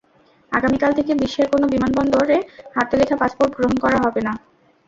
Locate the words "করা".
3.83-3.97